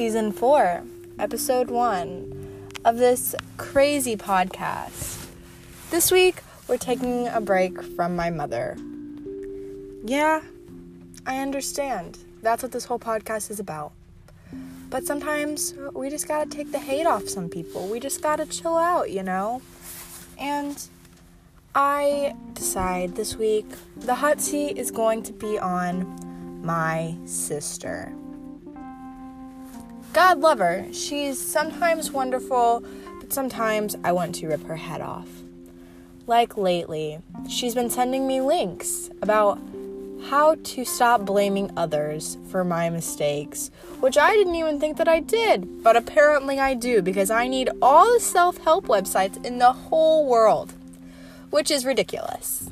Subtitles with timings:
[0.00, 0.82] season four,
[1.18, 5.26] episode one of this crazy podcast.
[5.90, 8.78] This week, we're taking a break from my mother.
[10.02, 10.40] Yeah,
[11.26, 12.16] I understand.
[12.40, 13.92] That's what this whole podcast is about.
[14.88, 17.86] But sometimes we just gotta take the hate off some people.
[17.86, 19.60] We just gotta chill out, you know?
[20.38, 20.82] And
[21.74, 23.66] I decide this week
[23.98, 28.10] the hot seat is going to be on my sister.
[30.12, 30.86] God love her.
[30.92, 32.82] She's sometimes wonderful,
[33.20, 35.28] but sometimes I want to rip her head off.
[36.26, 39.60] Like lately, she's been sending me links about
[40.24, 45.20] how to stop blaming others for my mistakes, which I didn't even think that I
[45.20, 49.72] did, but apparently I do because I need all the self help websites in the
[49.72, 50.72] whole world,
[51.50, 52.68] which is ridiculous.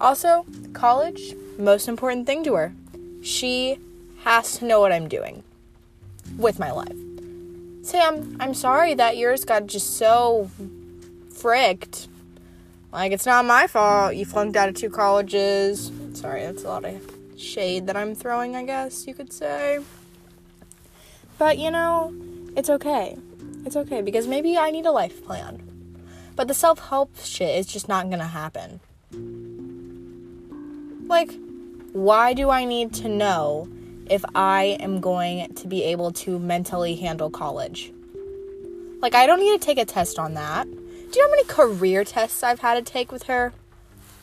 [0.00, 2.72] Also, college, most important thing to her.
[3.20, 3.78] She
[4.22, 5.42] has to know what I'm doing
[6.36, 6.96] with my life.
[7.82, 10.50] Sam, I'm sorry that yours got just so
[11.30, 12.08] fricked.
[12.92, 15.92] Like, it's not my fault you flunked out of two colleges.
[16.14, 17.02] Sorry, that's a lot of
[17.36, 19.80] shade that I'm throwing, I guess you could say.
[21.38, 22.14] But, you know,
[22.56, 23.18] it's okay.
[23.66, 25.62] It's okay because maybe I need a life plan.
[26.36, 28.80] But the self help shit is just not gonna happen.
[31.06, 31.32] Like,
[31.92, 33.68] why do I need to know
[34.10, 37.92] if I am going to be able to mentally handle college.
[39.00, 40.64] Like, I don't need to take a test on that.
[40.70, 43.52] Do you know how many career tests I've had to take with her?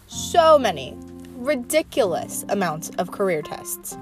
[0.07, 0.95] So many.
[1.35, 3.97] Ridiculous amounts of career tests.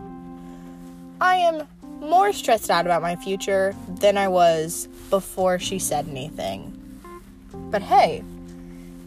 [1.21, 1.67] I am
[1.99, 6.75] more stressed out about my future than I was before she said anything.
[7.53, 8.23] But hey,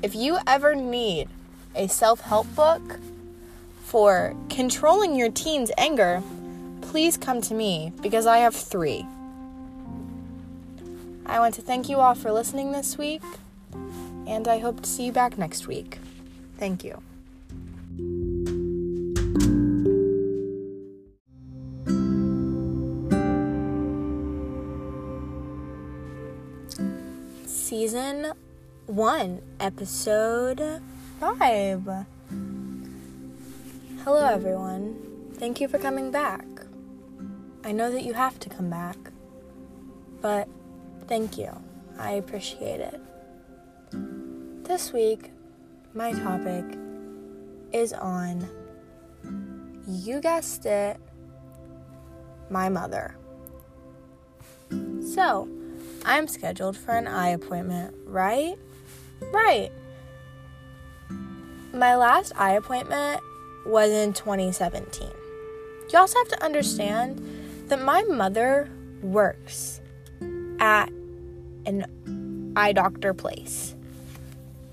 [0.03, 1.29] if you ever need
[1.75, 3.01] a self help book
[3.85, 6.23] for controlling your teen's anger,
[6.93, 9.07] please come to me because I have three.
[11.25, 13.23] I want to thank you all for listening this week,
[14.27, 15.97] and I hope to see you back next week.
[16.59, 17.01] Thank you.
[27.47, 28.35] Season
[28.85, 30.83] 1, Episode
[31.21, 31.89] 5.
[34.05, 35.33] Hello, everyone.
[35.39, 36.52] Thank you for coming back.
[37.65, 38.97] I know that you have to come back,
[40.21, 40.49] but
[41.07, 41.51] thank you.
[41.99, 43.01] I appreciate it.
[44.65, 45.31] This week,
[45.95, 46.65] my topic
[47.73, 48.49] is on,
[49.87, 50.99] you guessed it,
[52.51, 53.17] my mother.
[55.15, 55.49] So,
[56.05, 58.57] I'm scheduled for an eye appointment, right?
[59.33, 59.71] Right.
[61.73, 63.21] My last eye appointment
[63.67, 65.09] was in 2017.
[65.93, 67.42] You also have to understand
[67.73, 68.69] that my mother
[69.03, 69.81] works
[70.61, 70.91] at
[71.65, 73.75] an eye doctor place.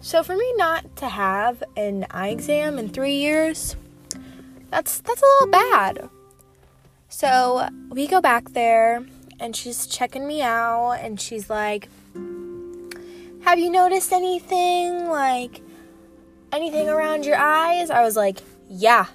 [0.02, 3.78] So for me not to have an eye exam in 3 years,
[4.70, 6.10] that's that's a little bad.
[7.08, 9.06] So we go back there
[9.40, 11.88] and she's checking me out and she's like,
[13.46, 15.62] "Have you noticed anything like
[16.52, 19.06] anything around your eyes?" I was like, "Yeah."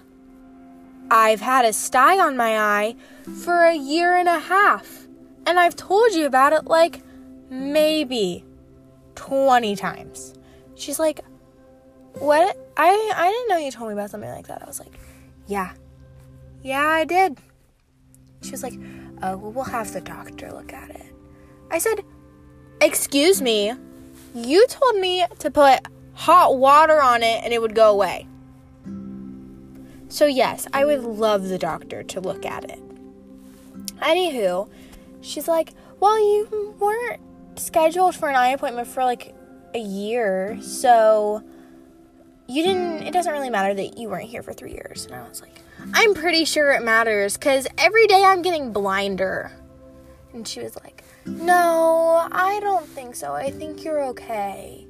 [1.11, 2.97] I've had a sty on my eye
[3.45, 5.07] for a year and a half.
[5.47, 7.03] And I've told you about it like
[7.51, 8.45] maybe
[9.15, 10.35] 20 times.
[10.75, 11.21] She's like,
[12.15, 12.57] What?
[12.77, 14.63] I, I didn't know you told me about something like that.
[14.63, 14.99] I was like,
[15.47, 15.73] Yeah.
[16.63, 17.39] Yeah, I did.
[18.43, 18.75] She was like,
[19.23, 21.15] Oh, well, we'll have the doctor look at it.
[21.71, 22.03] I said,
[22.81, 23.73] Excuse me.
[24.35, 25.81] You told me to put
[26.15, 28.27] hot water on it and it would go away.
[30.15, 32.81] So, yes, I would love the doctor to look at it.
[33.99, 34.71] Anywho,
[35.23, 37.21] she's like, Well, you weren't
[37.57, 39.35] scheduled for an eye appointment for like
[39.75, 41.43] a year, so
[42.47, 45.07] you didn't, it doesn't really matter that you weren't here for three years.
[45.07, 45.61] And I was like,
[45.95, 49.51] I'm pretty sure it matters because every day I'm getting blinder.
[50.33, 53.33] And she was like, No, I don't think so.
[53.33, 54.87] I think you're okay.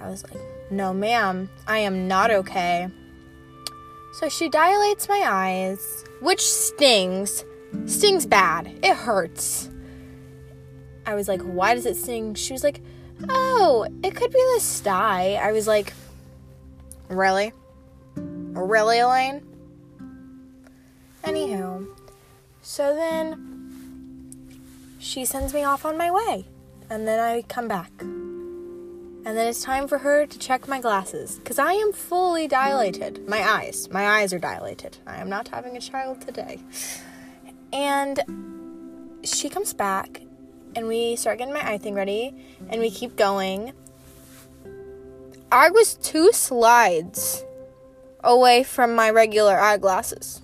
[0.00, 0.40] I was like,
[0.70, 2.88] No, ma'am, I am not okay.
[4.12, 7.44] So she dilates my eyes, which stings.
[7.86, 8.66] Stings bad.
[8.82, 9.70] It hurts.
[11.06, 12.34] I was like, why does it sting?
[12.34, 12.80] She was like,
[13.28, 15.34] oh, it could be the sty.
[15.34, 15.92] I was like,
[17.08, 17.52] really?
[18.14, 19.40] Really, Elaine?
[21.24, 21.86] Anywho,
[22.60, 24.36] so then
[24.98, 26.46] she sends me off on my way,
[26.90, 27.90] and then I come back.
[29.24, 33.26] And then it's time for her to check my glasses because I am fully dilated.
[33.28, 34.98] My eyes, my eyes are dilated.
[35.06, 36.58] I am not having a child today.
[37.72, 40.22] And she comes back
[40.74, 42.34] and we start getting my eye thing ready
[42.68, 43.72] and we keep going.
[45.52, 47.44] I was two slides
[48.24, 50.42] away from my regular eyeglasses.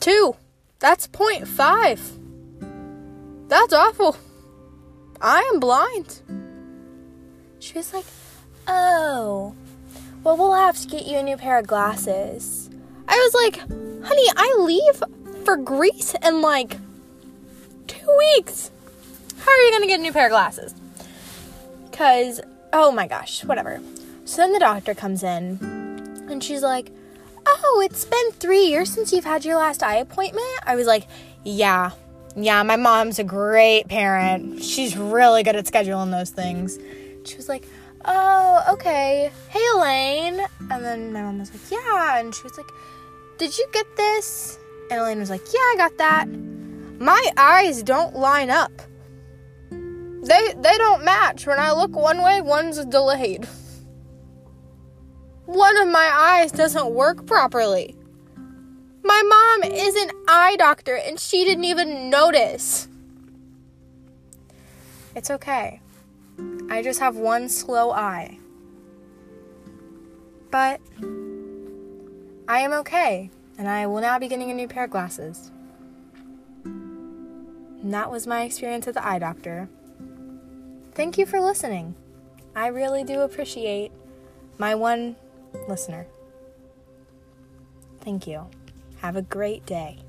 [0.00, 0.36] Two.
[0.78, 3.48] That's 0.5.
[3.48, 4.16] That's awful.
[5.22, 6.20] I am blind.
[7.66, 8.04] She was like,
[8.68, 9.52] Oh,
[10.22, 12.70] well, we'll have to get you a new pair of glasses.
[13.08, 13.58] I was like,
[14.06, 15.02] Honey, I leave
[15.44, 16.76] for Greece in like
[17.88, 18.70] two weeks.
[19.40, 20.76] How are you going to get a new pair of glasses?
[21.90, 22.40] Because,
[22.72, 23.80] oh my gosh, whatever.
[24.26, 25.58] So then the doctor comes in
[26.30, 26.92] and she's like,
[27.48, 30.46] Oh, it's been three years since you've had your last eye appointment?
[30.64, 31.08] I was like,
[31.42, 31.90] Yeah,
[32.36, 34.62] yeah, my mom's a great parent.
[34.62, 36.78] She's really good at scheduling those things.
[37.26, 37.66] She was like,
[38.04, 39.30] Oh, okay.
[39.48, 40.40] Hey, Elaine.
[40.70, 42.18] And then my mom was like, Yeah.
[42.18, 42.70] And she was like,
[43.38, 44.58] Did you get this?
[44.90, 46.28] And Elaine was like, Yeah, I got that.
[46.98, 48.72] My eyes don't line up.
[49.70, 51.46] They they don't match.
[51.46, 53.46] When I look one way, one's delayed.
[55.44, 57.94] One of my eyes doesn't work properly.
[59.04, 59.22] My
[59.62, 62.88] mom is an eye doctor and she didn't even notice.
[65.14, 65.80] It's okay.
[66.70, 68.38] I just have one slow eye.
[70.50, 70.80] But
[72.48, 75.50] I am okay, and I will now be getting a new pair of glasses.
[76.64, 79.68] And that was my experience at the eye doctor.
[80.94, 81.94] Thank you for listening.
[82.54, 83.92] I really do appreciate
[84.58, 85.16] my one
[85.68, 86.06] listener.
[88.00, 88.46] Thank you.
[88.98, 90.05] Have a great day.